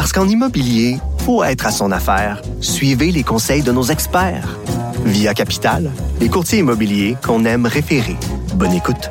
Parce 0.00 0.14
qu'en 0.14 0.26
immobilier, 0.26 0.96
faut 1.26 1.44
être 1.44 1.66
à 1.66 1.70
son 1.70 1.92
affaire. 1.92 2.40
Suivez 2.62 3.12
les 3.12 3.22
conseils 3.22 3.62
de 3.62 3.70
nos 3.70 3.82
experts. 3.82 4.58
Via 5.04 5.34
Capital, 5.34 5.90
les 6.20 6.30
courtiers 6.30 6.60
immobiliers 6.60 7.18
qu'on 7.22 7.44
aime 7.44 7.66
référer. 7.66 8.16
Bonne 8.54 8.72
écoute. 8.72 9.10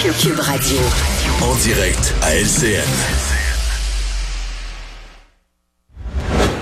Cube 0.00 0.38
Radio. 0.38 0.76
En 1.42 1.56
direct 1.56 2.14
à 2.22 2.36
LCN. 2.36 2.84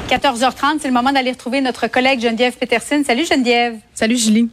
14h30, 0.08 0.78
c'est 0.80 0.88
le 0.88 0.94
moment 0.94 1.12
d'aller 1.12 1.32
retrouver 1.32 1.60
notre 1.60 1.86
collègue 1.86 2.20
Geneviève 2.22 2.56
Peterson. 2.56 3.02
Salut 3.06 3.26
Geneviève. 3.26 3.76
Salut 3.94 4.16
Julie. 4.16 4.48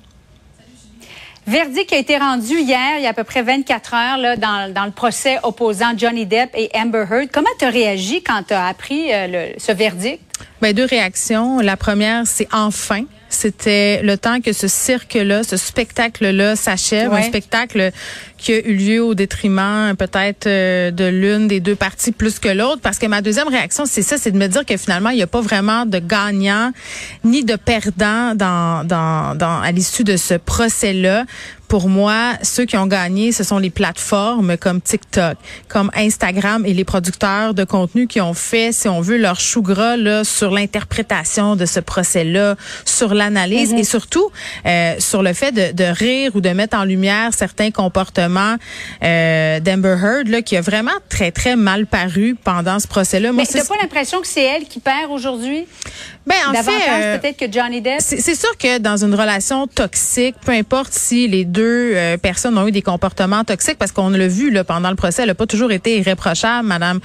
Verdict 1.45 1.89
qui 1.89 1.95
a 1.95 1.97
été 1.97 2.17
rendu 2.17 2.59
hier, 2.59 2.97
il 2.97 3.03
y 3.03 3.05
a 3.05 3.09
à 3.09 3.13
peu 3.13 3.25
près 3.25 3.41
24 3.41 3.93
heures, 3.93 4.17
là, 4.17 4.37
dans, 4.37 4.85
le 4.85 4.91
procès 4.91 5.39
opposant 5.43 5.91
Johnny 5.97 6.25
Depp 6.25 6.51
et 6.55 6.69
Amber 6.73 7.05
Heard. 7.09 7.29
Comment 7.33 7.49
tu 7.59 7.65
as 7.65 7.69
réagi 7.69 8.23
quand 8.23 8.43
tu 8.47 8.53
as 8.53 8.67
appris 8.67 9.11
euh, 9.11 9.27
le, 9.27 9.59
ce 9.59 9.73
verdict? 9.73 10.21
Ben, 10.61 10.73
deux 10.73 10.85
réactions. 10.85 11.59
La 11.59 11.75
première, 11.75 12.25
c'est 12.25 12.47
enfin. 12.53 13.03
C'était 13.33 14.01
le 14.03 14.17
temps 14.17 14.39
que 14.41 14.53
ce 14.53 14.67
cirque-là, 14.67 15.43
ce 15.43 15.57
spectacle-là 15.57 16.55
s'achève. 16.55 17.11
Ouais. 17.11 17.19
Un 17.19 17.23
spectacle 17.23 17.91
qui 18.37 18.53
a 18.53 18.59
eu 18.59 18.75
lieu 18.75 19.03
au 19.03 19.15
détriment 19.15 19.95
peut-être 19.97 20.47
euh, 20.47 20.91
de 20.91 21.05
l'une 21.05 21.47
des 21.47 21.59
deux 21.59 21.75
parties 21.75 22.11
plus 22.11 22.39
que 22.39 22.49
l'autre. 22.49 22.81
Parce 22.81 22.99
que 22.99 23.07
ma 23.07 23.21
deuxième 23.21 23.47
réaction, 23.47 23.85
c'est 23.85 24.01
ça, 24.01 24.17
c'est 24.17 24.31
de 24.31 24.37
me 24.37 24.47
dire 24.47 24.65
que 24.65 24.77
finalement, 24.77 25.09
il 25.09 25.15
n'y 25.15 25.23
a 25.23 25.27
pas 25.27 25.41
vraiment 25.41 25.85
de 25.85 25.99
gagnant 25.99 26.71
ni 27.23 27.43
de 27.43 27.55
perdant 27.55 28.35
dans, 28.35 28.85
dans, 28.85 29.35
dans, 29.35 29.61
à 29.61 29.71
l'issue 29.71 30.03
de 30.03 30.17
ce 30.17 30.35
procès-là. 30.35 31.25
Pour 31.73 31.89
moi, 31.89 32.33
ceux 32.43 32.65
qui 32.65 32.77
ont 32.77 32.85
gagné, 32.85 33.31
ce 33.31 33.43
sont 33.43 33.57
les 33.57 33.71
plateformes 33.71 34.57
comme 34.57 34.79
TikTok, 34.79 35.37
comme 35.67 35.89
Instagram 35.95 36.67
et 36.67 36.73
les 36.75 36.83
producteurs 36.83 37.55
de 37.55 37.63
contenu 37.63 38.05
qui 38.05 38.21
ont 38.21 38.35
fait, 38.35 38.71
si 38.71 38.87
on 38.87 39.01
veut, 39.01 39.17
leur 39.17 39.39
chou 39.39 39.63
gras 39.63 39.97
là, 39.97 40.23
sur 40.23 40.51
l'interprétation 40.51 41.55
de 41.55 41.65
ce 41.65 41.79
procès-là, 41.79 42.57
sur 42.85 43.15
l'analyse 43.15 43.73
et 43.73 43.83
surtout 43.83 44.29
euh, 44.67 44.93
sur 44.99 45.23
le 45.23 45.33
fait 45.33 45.51
de, 45.51 45.71
de 45.71 45.85
rire 45.85 46.33
ou 46.35 46.41
de 46.41 46.49
mettre 46.49 46.77
en 46.77 46.83
lumière 46.83 47.33
certains 47.33 47.71
comportements 47.71 48.57
euh, 49.03 49.59
d'Amber 49.59 49.97
Heard 49.99 50.27
là, 50.27 50.43
qui 50.43 50.55
a 50.55 50.61
vraiment 50.61 50.91
très, 51.09 51.31
très 51.31 51.55
mal 51.55 51.87
paru 51.87 52.35
pendant 52.43 52.77
ce 52.77 52.87
procès-là. 52.87 53.31
Mais 53.31 53.45
c'est- 53.45 53.57
t'as 53.57 53.65
pas 53.65 53.81
l'impression 53.81 54.21
que 54.21 54.27
c'est 54.27 54.43
elle 54.43 54.65
qui 54.65 54.79
perd 54.79 55.09
aujourd'hui? 55.09 55.65
ben, 56.27 56.35
en 56.47 56.53
fait, 56.53 56.71
euh, 56.89 57.17
peut-être 57.17 57.37
que 57.37 57.51
Johnny 57.51 57.81
Depp? 57.81 57.99
c'est 57.99 58.35
sûr 58.35 58.55
que 58.59 58.77
dans 58.77 59.03
une 59.03 59.15
relation 59.15 59.65
toxique, 59.67 60.35
peu 60.45 60.51
importe 60.51 60.93
si 60.93 61.27
les 61.27 61.43
deux 61.45 61.62
euh, 61.63 62.17
personnes 62.17 62.57
ont 62.57 62.67
eu 62.67 62.71
des 62.71 62.81
comportements 62.81 63.43
toxiques, 63.43 63.77
parce 63.77 63.91
qu'on 63.91 64.09
l'a 64.09 64.27
vu 64.27 64.51
là, 64.51 64.63
pendant 64.63 64.89
le 64.89 64.95
procès, 64.95 65.21
elle 65.23 65.29
n'a 65.29 65.35
pas 65.35 65.45
toujours 65.47 65.71
été 65.71 65.97
irréprochable, 65.99 66.67
Madame 66.67 66.99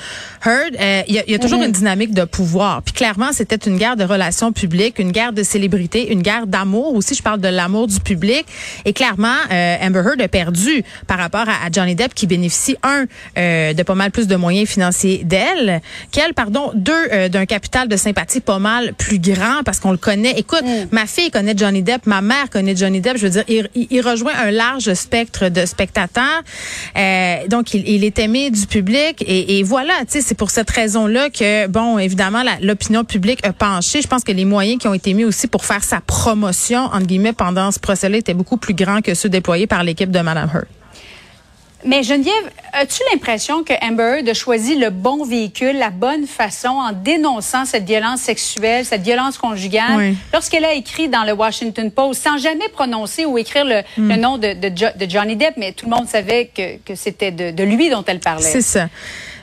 Heard. 0.45 0.75
euh, 0.81 1.03
Il 1.09 1.15
y, 1.15 1.19
a, 1.19 1.31
y 1.31 1.35
a 1.35 1.39
toujours 1.39 1.63
une 1.63 1.73
dynamique 1.73 2.13
de 2.15 2.25
pouvoir. 2.25 2.83
Puis 2.83 2.93
clairement, 2.95 3.33
c'était 3.33 3.57
une 3.57 3.77
guerre 3.79 3.97
de 3.97 4.05
relations 4.05 4.53
publiques, 4.53 4.99
une 4.99 5.13
guerre 5.13 5.33
de 5.33 5.43
célébrité, 5.43 6.13
une 6.13 6.23
guerre 6.23 6.47
d'amour 6.47 6.95
aussi. 6.95 7.15
Je 7.15 7.23
parle 7.23 7.41
de 7.41 7.49
l'amour 7.49 7.87
du 7.89 8.01
public. 8.01 8.45
Et 8.85 8.93
clairement, 8.93 9.35
euh, 9.51 9.77
Amber 9.83 10.01
Heard 10.01 10.21
a 10.23 10.29
perdu 10.29 10.83
par 11.07 11.19
rapport 11.19 11.49
à, 11.49 11.67
à 11.67 11.71
Johnny 11.73 11.95
Depp, 11.95 12.15
qui 12.15 12.27
bénéficie 12.27 12.77
un 12.83 13.05
euh, 13.37 13.73
de 13.73 13.83
pas 13.83 13.95
mal 13.95 14.11
plus 14.11 14.27
de 14.27 14.37
moyens 14.37 14.69
financiers 14.69 15.23
d'elle, 15.25 15.81
qu'elle, 16.13 16.35
pardon, 16.35 16.71
deux 16.75 16.93
euh, 17.13 17.29
d'un 17.29 17.47
capital 17.47 17.89
de 17.89 17.97
sympathie 17.97 18.41
pas 18.41 18.59
mal 18.59 18.95
plus 18.95 19.19
grand 19.19 19.63
parce 19.65 19.81
qu'on 19.81 19.93
le 19.93 19.97
connaît. 19.99 20.35
Écoute, 20.39 20.63
ma 20.93 21.07
fille 21.07 21.31
connaît 21.31 21.55
Johnny 21.57 21.83
Depp, 21.83 22.07
ma 22.07 22.21
mère 22.21 22.51
connaît 22.51 22.77
Johnny 22.77 23.01
Depp. 23.01 23.17
Je 23.17 23.23
veux 23.27 23.31
dire, 23.31 23.45
il, 23.49 23.69
il- 23.75 23.87
il 23.91 24.01
rejoint 24.01 24.33
un 24.39 24.48
large 24.51 24.93
spectre 24.95 25.49
de 25.49 25.67
spectateurs. 25.67 26.43
Euh, 26.97 27.47
donc, 27.49 27.75
il, 27.75 28.05
est 28.05 28.19
aimé 28.19 28.51
du 28.51 28.67
public 28.67 29.23
et, 29.27 29.59
et 29.59 29.63
voilà, 29.63 29.95
c'est 30.09 30.37
pour 30.37 30.51
cette 30.51 30.71
raison-là 30.71 31.31
que, 31.31 31.67
bon, 31.67 31.99
évidemment, 31.99 32.43
l'opinion 32.61 33.05
publique 33.05 33.45
a 33.47 33.53
penché. 33.53 34.03
Je 34.03 34.09
pense 34.09 34.25
que 34.25 34.33
les 34.33 34.45
moyens 34.45 34.79
qui 34.81 34.89
ont 34.89 34.95
été 34.95 35.15
mis 35.15 35.25
aussi 35.25 35.47
pour 35.47 35.65
faire 35.65 35.85
sa 35.85 36.01
promotion, 36.01 36.81
entre 36.81 37.07
guillemets, 37.07 37.33
pendant 37.33 37.71
ce 37.71 37.79
procès-là 37.81 38.19
étaient 38.19 38.35
beaucoup 38.35 38.57
plus 38.57 38.75
grands 38.75 39.01
que 39.01 39.15
ceux 39.15 39.29
déployés 39.29 39.67
par 39.67 39.85
l'équipe 39.85 40.11
de 40.11 40.21
Mme 40.21 40.51
Heard. 40.53 40.67
Mais 41.85 42.03
Geneviève, 42.03 42.35
as-tu 42.73 43.01
l'impression 43.13 43.63
que 43.63 43.73
Amber 43.85 44.19
Heard 44.19 44.29
a 44.29 44.35
choisi 44.35 44.75
le 44.77 44.91
bon 44.91 45.25
véhicule, 45.25 45.79
la 45.79 45.91
bonne 45.91 46.27
façon 46.27 46.69
en 46.71 46.91
dénonçant 46.93 47.65
cette 47.65 47.85
violence 47.85 48.21
sexuelle, 48.21 48.85
cette 48.85 49.03
violence 49.03 49.39
conjugale? 49.39 49.97
Oui. 49.97 50.17
Lorsqu'elle 50.33 50.65
a 50.65 50.73
écrit 50.75 51.09
dans 51.09 51.23
le 51.23 51.33
Washington 51.33 51.91
Post, 51.93 52.23
sans 52.25 52.37
jamais 52.37 52.69
prononcer 52.73 53.27
ou 53.27 53.39
écrire 53.39 53.65
le, 53.65 53.83
le 53.97 54.17
Hmm. 54.17 54.21
nom 54.21 54.39
de, 54.39 54.55
de 54.55 54.77
Jo- 54.77 54.87
de 54.99 55.09
Johnny 55.09 55.37
Depp, 55.37 55.55
mais 55.57 55.73
tout 55.73 55.89
le 55.89 55.95
monde 55.95 56.09
savait 56.09 56.51
que, 56.55 56.79
que 56.79 56.97
c'était 56.97 57.31
de, 57.31 57.53
de 57.53 57.63
lui 57.63 57.91
dont 57.91 58.05
elle 58.09 58.21
parlait. 58.21 58.43
C'est 58.43 58.61
ça. 58.61 58.89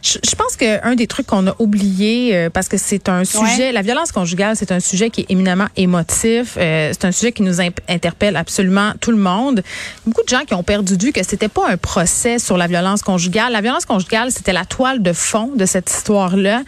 Je, 0.05 0.19
je 0.23 0.35
pense 0.35 0.55
qu'un 0.55 0.93
des 0.93 1.07
trucs 1.07 1.25
qu'on 1.25 1.47
a 1.47 1.55
oublié, 1.57 2.35
euh, 2.35 2.49
parce 2.51 2.67
que 2.67 2.77
c'est 2.77 3.09
un 3.09 3.23
sujet, 3.25 3.67
Ouais. 3.67 3.71
la 3.71 3.81
violence 3.81 4.11
conjugale, 4.11 4.55
c'est 4.55 4.71
un 4.71 4.79
sujet 4.79 5.09
qui 5.09 5.21
est 5.21 5.25
éminemment 5.31 5.65
émotif. 5.77 6.57
euh, 6.57 6.91
c'est 6.93 7.05
un 7.05 7.11
sujet 7.11 7.31
qui 7.31 7.41
nous 7.41 7.59
interpelle 7.89 8.35
absolument 8.35 8.91
tout 9.01 9.09
le 9.09 9.17
monde. 9.17 9.63
Beaucoup 10.05 10.21
de 10.23 10.29
gens 10.29 10.41
qui 10.45 10.53
ont 10.53 10.61
perdu 10.61 10.95
vue 10.95 11.11
que 11.11 11.23
c'était 11.23 11.47
pas 11.47 11.67
un 11.69 11.77
procès 11.77 12.37
sur 12.37 12.55
la 12.55 12.67
violence 12.67 13.01
conjugale. 13.01 13.51
La 13.51 13.61
violence 13.61 13.85
conjugale, 13.85 14.31
c'était 14.31 14.53
la 14.53 14.65
toile 14.65 15.01
de 15.01 15.11
fond 15.11 15.51
de 15.55 15.65
cette 15.65 15.89
histoire-là. 15.89 16.61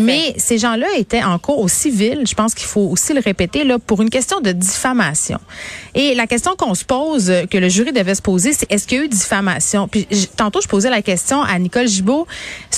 Mais 0.00 0.34
ces 0.38 0.56
gens-là 0.58 0.86
étaient 0.96 1.22
en 1.22 1.38
cours 1.38 1.58
au 1.58 1.68
civil. 1.68 2.22
Je 2.26 2.34
pense 2.34 2.54
qu'il 2.54 2.66
faut 2.66 2.88
aussi 2.88 3.12
le 3.12 3.20
répéter 3.20 3.64
là 3.64 3.78
pour 3.78 4.00
une 4.00 4.10
question 4.10 4.40
de 4.40 4.52
diffamation. 4.52 5.38
Et 5.94 6.14
la 6.14 6.26
question 6.26 6.54
qu'on 6.56 6.74
se 6.74 6.84
pose, 6.84 7.28
euh, 7.30 7.44
que 7.46 7.58
le 7.58 7.68
jury 7.68 7.92
devait 7.92 8.14
se 8.14 8.22
poser, 8.22 8.52
c'est 8.54 8.70
est-ce 8.72 8.86
qu'il 8.86 8.98
y 8.98 9.00
a 9.02 9.04
eu 9.04 9.08
diffamation? 9.08 9.88
Puis 9.88 10.06
tantôt 10.36 10.60
je 10.62 10.68
posais 10.68 10.88
la 10.90 11.02
question 11.02 11.42
à 11.42 11.58
Nicole 11.58 11.86
Gibault 11.88 12.26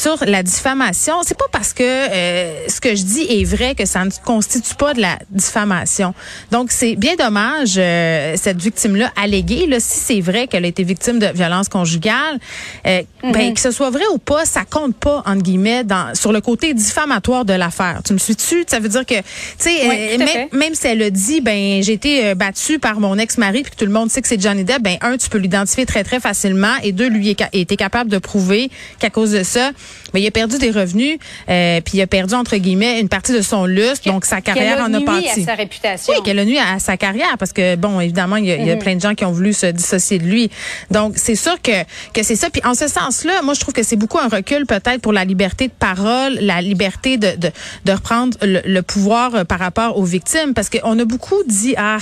sur 0.00 0.24
la 0.24 0.42
diffamation. 0.42 1.14
C'est 1.24 1.36
pas 1.36 1.48
parce 1.52 1.72
que 1.72 1.82
euh, 1.82 2.68
ce 2.68 2.80
que 2.80 2.94
je 2.94 3.02
dis 3.02 3.26
est 3.28 3.44
vrai 3.44 3.74
que 3.74 3.84
ça 3.84 4.04
ne 4.04 4.10
constitue 4.24 4.74
pas 4.74 4.94
de 4.94 5.00
la 5.00 5.18
diffamation. 5.30 6.14
Donc 6.50 6.72
c'est 6.72 6.96
bien 6.96 7.16
dommage 7.16 7.74
euh, 7.76 8.34
cette 8.36 8.60
victime-là 8.60 9.12
alléguée 9.16 9.66
là 9.66 9.78
si 9.80 9.98
c'est 9.98 10.20
vrai 10.20 10.46
qu'elle 10.46 10.64
a 10.64 10.68
été 10.68 10.84
victime 10.84 11.18
de 11.18 11.26
violence 11.26 11.68
conjugale, 11.68 12.38
euh, 12.86 13.02
ben, 13.22 13.54
que 13.54 13.60
ce 13.60 13.70
soit 13.70 13.90
vrai 13.90 14.04
ou 14.12 14.18
pas, 14.18 14.44
ça 14.44 14.64
compte 14.64 14.96
pas 14.96 15.22
entre 15.26 15.42
guillemets 15.42 15.84
dans 15.84 16.14
sur 16.14 16.32
le 16.32 16.40
côté 16.40 16.72
diffamatoire 16.74 17.44
de 17.44 17.52
l'affaire. 17.52 18.00
Tu 18.04 18.12
me 18.12 18.18
suis-tu? 18.18 18.64
Ça 18.66 18.80
veut 18.80 18.88
dire 18.88 19.04
que 19.04 19.14
tu 19.14 19.22
sais 19.58 19.88
Oui, 19.88 19.96
euh, 20.20 20.56
même, 20.56 20.74
si 20.74 20.86
elle 20.86 21.02
a 21.02 21.10
dit 21.10 21.40
ben 21.40 21.82
j'ai 21.82 21.92
été 21.92 22.26
euh, 22.26 22.34
battue 22.34 22.78
par 22.78 23.00
mon 23.00 23.18
ex-mari 23.18 23.62
puis 23.62 23.72
que 23.72 23.76
tout 23.76 23.84
le 23.84 23.92
monde 23.92 24.10
sait 24.10 24.22
que 24.22 24.28
c'est 24.28 24.40
Johnny 24.40 24.64
Depp, 24.64 24.82
ben 24.82 24.96
un 25.02 25.16
tu 25.16 25.28
peux 25.28 25.38
l'identifier 25.38 25.84
très 25.84 26.04
très 26.04 26.20
facilement 26.20 26.74
et 26.82 26.92
deux 26.92 27.08
lui 27.08 27.30
est 27.30 27.40
était 27.52 27.76
capable 27.76 28.10
de 28.10 28.18
prouver 28.18 28.70
qu'à 28.98 29.10
cause 29.10 29.32
de 29.32 29.42
ça, 29.42 29.72
ben 30.12 30.20
il 30.20 30.26
a 30.26 30.30
perdu 30.30 30.58
des 30.58 30.70
revenus 30.70 31.18
euh, 31.48 31.80
puis 31.80 31.98
il 31.98 32.02
a 32.02 32.06
perdu 32.06 32.34
entre 32.34 32.56
guillemets 32.56 33.00
une 33.00 33.08
partie 33.08 33.32
de 33.32 33.42
son 33.42 33.66
lustre, 33.66 34.10
donc 34.10 34.24
sa 34.24 34.40
carrière 34.40 34.82
a 34.82 34.86
en 34.86 34.94
a 34.94 35.00
pâti. 35.00 35.40
à 35.42 35.44
sa 35.44 35.54
réputation. 35.54 36.12
Oui, 36.14 36.22
qu'elle 36.24 36.38
a 36.38 36.44
nuit 36.44 36.58
à 36.58 36.78
sa 36.78 36.96
carrière 36.96 37.36
parce 37.38 37.52
que 37.52 37.76
bon, 37.76 38.00
évidemment, 38.00 38.36
il 38.36 38.46
y 38.46 38.52
a, 38.52 38.56
y 38.56 38.70
a 38.70 38.76
plein 38.76 38.96
de 38.96 39.00
gens 39.00 39.14
qui 39.14 39.24
ont 39.24 39.32
voulu 39.32 39.52
se 39.52 39.66
dissocier 39.66 40.18
de 40.18 40.24
lui. 40.24 40.50
Donc 40.90 41.14
c'est 41.16 41.36
sûr 41.36 41.60
que 41.62 41.84
que 42.12 42.22
c'est 42.22 42.36
ça. 42.36 42.50
Puis 42.50 42.62
en 42.64 42.74
ce 42.74 42.88
sens-là, 42.88 43.42
moi 43.42 43.54
je 43.54 43.60
trouve 43.60 43.74
que 43.74 43.82
c'est 43.82 43.96
beaucoup 43.96 44.18
un 44.18 44.28
recul 44.28 44.66
peut-être 44.66 45.00
pour 45.00 45.12
la 45.12 45.24
liberté 45.24 45.68
de 45.68 45.72
parole, 45.72 46.34
la 46.40 46.60
liberté 46.60 47.16
de 47.16 47.36
de, 47.36 47.50
de 47.84 47.92
reprendre 47.92 48.36
le, 48.42 48.60
le 48.64 48.82
pouvoir 48.82 49.34
euh, 49.34 49.44
par 49.44 49.58
rapport 49.58 49.96
aux 49.98 50.04
victimes, 50.04 50.54
parce 50.54 50.68
qu'on 50.68 50.98
a 50.98 51.04
beaucoup 51.04 51.42
dit 51.46 51.74
ah, 51.76 51.98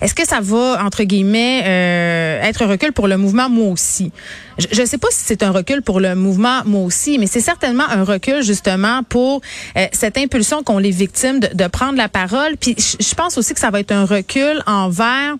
est-ce 0.00 0.14
que 0.14 0.26
ça 0.26 0.40
va 0.40 0.82
entre 0.84 1.04
guillemets 1.04 1.62
euh, 1.64 2.42
être 2.42 2.62
un 2.62 2.66
recul 2.66 2.92
pour 2.92 3.08
le 3.08 3.16
mouvement 3.16 3.48
moi 3.48 3.68
aussi? 3.68 4.12
Je 4.58 4.80
ne 4.80 4.86
sais 4.86 4.98
pas 4.98 5.06
si 5.12 5.20
c'est 5.24 5.44
un 5.44 5.52
recul 5.52 5.82
pour 5.82 6.00
le 6.00 6.16
mouvement 6.16 6.62
moi 6.64 6.80
aussi, 6.80 7.16
mais 7.18 7.28
c'est 7.28 7.40
certainement 7.40 7.84
un 7.88 8.02
recul 8.02 8.42
justement 8.42 9.04
pour 9.04 9.40
euh, 9.76 9.86
cette 9.92 10.18
impulsion 10.18 10.64
qu'ont 10.64 10.78
les 10.78 10.90
victimes 10.90 11.38
de, 11.38 11.48
de 11.54 11.66
prendre 11.68 11.96
la 11.96 12.08
parole. 12.08 12.56
Puis 12.60 12.74
je 12.76 13.14
pense 13.14 13.38
aussi 13.38 13.54
que 13.54 13.60
ça 13.60 13.70
va 13.70 13.78
être 13.78 13.92
un 13.92 14.04
recul 14.04 14.60
envers 14.66 15.36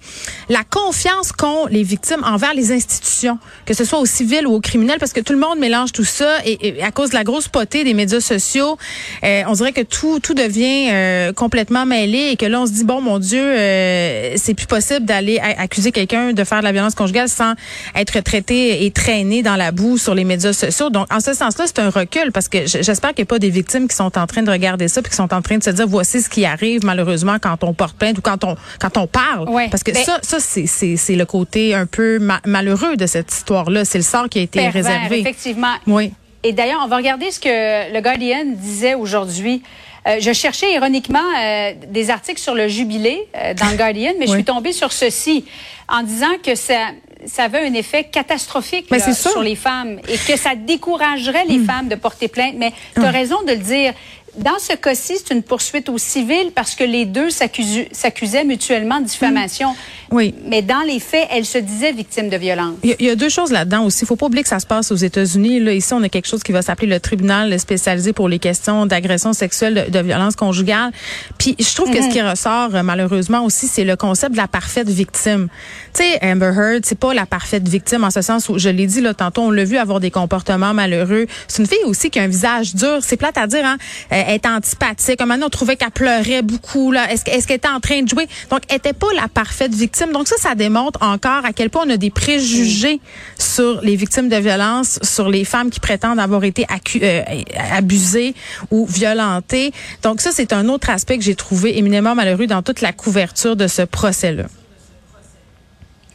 la 0.48 0.62
confiance 0.62 1.32
qu'ont 1.32 1.66
les 1.66 1.82
victimes 1.82 2.22
envers 2.22 2.54
les 2.54 2.70
institutions, 2.70 3.40
que 3.66 3.74
ce 3.74 3.84
soit 3.84 3.98
au 3.98 4.06
civil 4.06 4.46
ou 4.46 4.52
au 4.52 4.60
criminel, 4.60 4.98
parce 5.00 5.12
que 5.12 5.20
tout 5.20 5.32
le 5.32 5.40
monde 5.40 5.58
mélange 5.58 5.90
tout 5.90 6.04
ça 6.04 6.36
et, 6.44 6.68
et 6.78 6.82
à 6.84 6.92
cause 6.92 7.10
de 7.10 7.16
la 7.16 7.24
grosse 7.24 7.48
potée 7.48 7.82
des 7.82 7.94
médias 7.94 8.20
sociaux, 8.20 8.78
euh, 9.24 9.42
on 9.48 9.52
dirait 9.54 9.72
que 9.72 9.80
tout 9.80 10.20
tout 10.20 10.34
devient 10.34 10.90
euh, 10.92 11.32
complètement 11.32 11.86
mêlé 11.86 12.28
et 12.30 12.36
que 12.36 12.46
là 12.46 12.60
on 12.60 12.66
se 12.66 12.72
dit 12.72 12.84
bon 12.84 13.00
mon 13.00 13.18
Dieu, 13.18 13.42
euh, 13.42 14.34
c'est 14.36 14.54
plus 14.54 14.66
possible 14.66 15.06
d'aller 15.06 15.40
accuser 15.40 15.90
quelqu'un 15.90 16.32
de 16.32 16.44
faire 16.44 16.60
de 16.60 16.64
la 16.64 16.72
violence 16.72 16.94
conjugale 16.94 17.28
sans 17.28 17.54
être 17.96 18.20
traité 18.20 18.84
et 18.84 18.90
traité 18.92 19.07
traîner 19.08 19.42
dans 19.42 19.56
la 19.56 19.72
boue 19.72 19.96
sur 19.96 20.14
les 20.14 20.24
médias 20.24 20.52
sociaux. 20.52 20.90
Donc, 20.90 21.06
en 21.12 21.20
ce 21.20 21.32
sens-là, 21.32 21.64
c'est 21.66 21.78
un 21.78 21.88
recul 21.88 22.30
parce 22.32 22.48
que 22.48 22.66
j'espère 22.66 23.14
qu'il 23.14 23.22
n'y 23.22 23.28
a 23.28 23.32
pas 23.32 23.38
des 23.38 23.48
victimes 23.48 23.88
qui 23.88 23.96
sont 23.96 24.18
en 24.18 24.26
train 24.26 24.42
de 24.42 24.50
regarder 24.50 24.88
ça 24.88 25.00
puis 25.00 25.10
qui 25.10 25.16
sont 25.16 25.32
en 25.32 25.40
train 25.40 25.56
de 25.56 25.62
se 25.62 25.70
dire 25.70 25.86
voici 25.88 26.20
ce 26.20 26.28
qui 26.28 26.44
arrive 26.44 26.84
malheureusement 26.84 27.38
quand 27.40 27.64
on 27.64 27.72
porte 27.72 27.96
plainte 27.96 28.18
ou 28.18 28.20
quand 28.20 28.44
on 28.44 28.56
quand 28.78 28.98
on 28.98 29.06
parle. 29.06 29.48
Parce 29.70 29.82
que 29.82 29.94
ça, 29.94 30.18
ça 30.22 30.38
c'est 30.40 31.16
le 31.16 31.24
côté 31.24 31.74
un 31.74 31.86
peu 31.86 32.18
malheureux 32.44 32.96
de 32.96 33.06
cette 33.06 33.32
histoire-là. 33.32 33.84
C'est 33.84 33.98
le 33.98 34.04
sort 34.04 34.28
qui 34.28 34.40
a 34.40 34.42
été 34.42 34.68
réservé. 34.68 35.20
Effectivement. 35.20 35.74
Oui. 35.86 36.12
Et 36.44 36.52
d'ailleurs, 36.52 36.80
on 36.84 36.88
va 36.88 36.96
regarder 36.96 37.30
ce 37.30 37.40
que 37.40 37.92
le 37.92 38.00
Guardian 38.00 38.44
disait 38.44 38.94
aujourd'hui. 38.94 39.62
Euh, 40.06 40.18
je 40.20 40.32
cherchais 40.32 40.72
ironiquement 40.72 41.18
euh, 41.18 41.72
des 41.88 42.10
articles 42.10 42.40
sur 42.40 42.54
le 42.54 42.68
jubilé 42.68 43.26
euh, 43.36 43.54
dans 43.54 43.70
le 43.70 43.76
Guardian, 43.78 44.12
mais 44.18 44.26
je 44.26 44.32
suis 44.32 44.44
tombée 44.44 44.72
sur 44.72 44.92
ceci 44.92 45.44
en 45.88 46.02
disant 46.02 46.38
que 46.42 46.54
ça, 46.54 46.88
ça 47.26 47.44
avait 47.44 47.66
un 47.66 47.74
effet 47.74 48.04
catastrophique 48.04 48.86
sur 49.12 49.42
les 49.42 49.56
femmes 49.56 49.98
et 50.08 50.16
que 50.16 50.38
ça 50.38 50.54
découragerait 50.54 51.44
les 51.46 51.58
hmm. 51.58 51.66
femmes 51.66 51.88
de 51.88 51.94
porter 51.94 52.28
plainte. 52.28 52.54
Mais 52.56 52.72
tu 52.94 53.02
as 53.02 53.10
raison 53.10 53.42
de 53.42 53.52
le 53.52 53.58
dire. 53.58 53.94
Dans 54.36 54.58
ce 54.58 54.74
cas-ci, 54.74 55.16
c'est 55.16 55.34
une 55.34 55.42
poursuite 55.42 55.88
au 55.88 55.98
civil 55.98 56.52
parce 56.54 56.74
que 56.74 56.84
les 56.84 57.06
deux 57.06 57.30
s'accusaient 57.30 58.44
mutuellement 58.44 59.00
de 59.00 59.06
diffamation. 59.06 59.74
Oui. 60.10 60.34
Mais 60.46 60.62
dans 60.62 60.80
les 60.80 61.00
faits, 61.00 61.28
elles 61.30 61.44
se 61.44 61.58
disaient 61.58 61.92
victimes 61.92 62.28
de 62.28 62.36
violence. 62.36 62.74
Il 62.82 62.96
y, 62.98 63.10
a 63.10 63.16
deux 63.16 63.28
choses 63.28 63.52
là-dedans 63.52 63.84
aussi. 63.84 64.04
Il 64.04 64.06
faut 64.06 64.16
pas 64.16 64.26
oublier 64.26 64.42
que 64.42 64.48
ça 64.48 64.60
se 64.60 64.66
passe 64.66 64.90
aux 64.90 64.96
États-Unis. 64.96 65.60
Là, 65.60 65.72
ici, 65.72 65.92
on 65.92 66.02
a 66.02 66.08
quelque 66.08 66.26
chose 66.26 66.42
qui 66.42 66.52
va 66.52 66.62
s'appeler 66.62 66.88
le 66.88 67.00
tribunal 67.00 67.58
spécialisé 67.58 68.12
pour 68.12 68.28
les 68.28 68.38
questions 68.38 68.86
d'agression 68.86 69.32
sexuelle, 69.32 69.88
de, 69.90 69.98
violence 69.98 70.36
conjugale. 70.36 70.92
Puis, 71.36 71.56
je 71.58 71.74
trouve 71.74 71.90
que 71.90 72.00
ce 72.00 72.06
mhm. 72.06 72.12
qui 72.12 72.22
ressort 72.22 72.74
euh, 72.74 72.82
malheureusement 72.82 73.44
aussi, 73.44 73.66
c'est 73.66 73.84
le 73.84 73.96
concept 73.96 74.32
de 74.32 74.38
la 74.38 74.48
parfaite 74.48 74.88
victime. 74.88 75.48
Tu 75.92 76.02
sais, 76.02 76.18
Amber 76.22 76.52
Heard, 76.56 76.86
c'est 76.86 76.98
pas 76.98 77.12
la 77.12 77.26
parfaite 77.26 77.68
victime 77.68 78.04
en 78.04 78.10
ce 78.10 78.22
sens 78.22 78.48
où 78.48 78.58
je 78.58 78.68
l'ai 78.68 78.86
dit 78.86 79.00
là 79.00 79.12
tantôt, 79.12 79.42
on 79.42 79.50
l'a 79.50 79.64
vu 79.64 79.76
avoir 79.76 80.00
des 80.00 80.10
comportements 80.10 80.72
malheureux. 80.72 81.26
C'est 81.48 81.62
une 81.62 81.68
fille 81.68 81.84
aussi 81.84 82.10
qui 82.10 82.18
a 82.18 82.22
un 82.22 82.28
visage 82.28 82.74
dur. 82.74 82.98
C'est 83.02 83.16
plate 83.16 83.36
à 83.36 83.46
dire, 83.46 83.64
hein. 83.64 83.76
Elle 84.10 84.36
est 84.36 84.46
antipathique. 84.46 85.20
Un 85.20 85.42
on 85.42 85.48
trouvait 85.50 85.76
qu'elle 85.76 85.90
pleurait 85.90 86.42
beaucoup. 86.42 86.92
Là, 86.92 87.12
est-ce 87.12 87.24
qu'elle 87.24 87.56
était 87.56 87.68
en 87.68 87.80
train 87.80 88.02
de 88.02 88.08
jouer? 88.08 88.26
Donc, 88.50 88.60
elle 88.68 88.76
était 88.76 88.92
pas 88.92 89.08
la 89.14 89.28
parfaite 89.28 89.74
victime. 89.74 89.97
Donc 90.06 90.28
ça, 90.28 90.36
ça 90.38 90.54
démontre 90.54 91.02
encore 91.02 91.44
à 91.44 91.52
quel 91.52 91.70
point 91.70 91.84
on 91.86 91.90
a 91.90 91.96
des 91.96 92.10
préjugés 92.10 93.00
sur 93.38 93.80
les 93.82 93.96
victimes 93.96 94.28
de 94.28 94.36
violence, 94.36 94.98
sur 95.02 95.28
les 95.28 95.44
femmes 95.44 95.70
qui 95.70 95.80
prétendent 95.80 96.20
avoir 96.20 96.44
été 96.44 96.66
euh, 97.02 97.22
abusées 97.70 98.34
ou 98.70 98.86
violentées. 98.86 99.72
Donc 100.02 100.20
ça, 100.20 100.30
c'est 100.32 100.52
un 100.52 100.68
autre 100.68 100.90
aspect 100.90 101.18
que 101.18 101.24
j'ai 101.24 101.34
trouvé 101.34 101.78
éminemment 101.78 102.14
malheureux 102.14 102.46
dans 102.46 102.62
toute 102.62 102.80
la 102.80 102.92
couverture 102.92 103.56
de 103.56 103.66
ce 103.66 103.82
procès-là. 103.82 104.44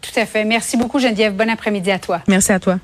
Tout 0.01 0.19
à 0.19 0.25
fait. 0.25 0.43
Merci 0.43 0.77
beaucoup, 0.77 0.99
Geneviève. 0.99 1.35
Bon 1.35 1.49
après-midi 1.49 1.91
à 1.91 1.99
toi. 1.99 2.21
Merci 2.27 2.51
à 2.51 2.59
toi. 2.59 2.79